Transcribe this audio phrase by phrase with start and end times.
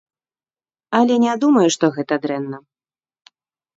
[1.01, 2.57] Але не думаю, што гэта дрэнна.